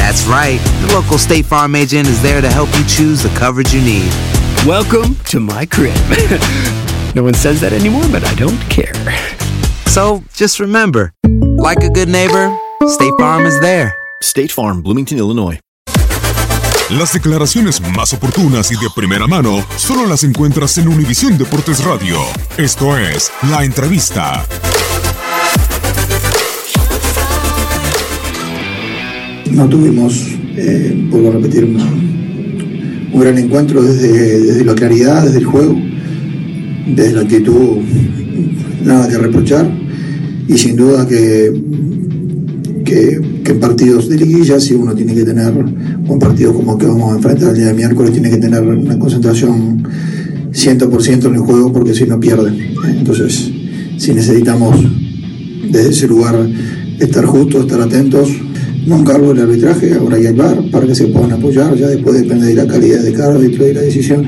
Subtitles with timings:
[0.00, 0.58] That's right.
[0.80, 4.10] The local State Farm agent is there to help you choose the coverage you need.
[4.66, 5.94] Welcome to my crib.
[7.14, 8.94] no one says that anymore, but I don't care.
[9.86, 11.12] So just remember,
[11.58, 12.50] like a good neighbor,
[12.88, 13.94] State Farm is there.
[14.22, 15.60] State Farm, Bloomington, Illinois.
[16.88, 22.18] Las declaraciones más oportunas y de primera mano solo las encuentras en Univisión Deportes Radio.
[22.56, 24.46] Esto es La Entrevista.
[29.60, 35.44] No tuvimos, eh, vuelvo a repetir, un, gran encuentro desde, desde la claridad, desde el
[35.44, 35.78] juego,
[36.96, 37.76] desde la actitud,
[38.82, 39.70] nada que reprochar.
[40.48, 41.52] Y sin duda que,
[42.86, 46.78] que, que en partidos de liguilla, si uno tiene que tener un partido como el
[46.78, 49.82] que vamos a enfrentar el día de miércoles, tiene que tener una concentración
[50.54, 52.50] 100% en el juego porque si no pierde.
[52.88, 53.52] Entonces,
[53.98, 54.82] si necesitamos
[55.70, 56.48] desde ese lugar
[56.98, 58.30] estar justos, estar atentos,
[58.86, 62.20] no encargo el arbitraje, ahora hay el VAR para que se puedan apoyar, ya después
[62.20, 64.26] depende de la calidad de cada árbitro y la decisión.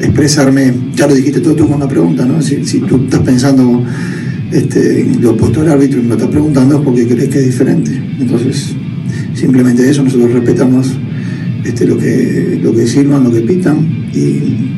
[0.00, 2.40] Expresarme, ya lo dijiste todo tú con una pregunta, ¿no?
[2.42, 3.82] Si, si tú estás pensando
[4.52, 7.46] este, lo opuesto al árbitro y me lo estás preguntando es porque crees que es
[7.46, 7.90] diferente.
[8.20, 8.74] Entonces,
[9.34, 10.92] simplemente eso, nosotros respetamos
[11.64, 13.78] este, lo, que, lo que sirvan, lo que pitan
[14.14, 14.73] y,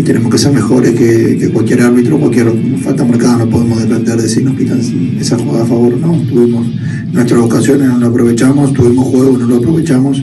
[0.00, 2.52] y tenemos que ser mejores que, cualquier árbitro, cualquier
[2.82, 4.80] falta marcada, no podemos depender de si nos pitan
[5.20, 6.66] esa jugada a favor, no, tuvimos
[7.12, 10.22] nuestras ocasiones, no lo aprovechamos, tuvimos juego, no lo aprovechamos.